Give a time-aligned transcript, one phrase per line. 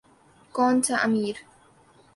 [0.55, 1.35] کون سا امیر۔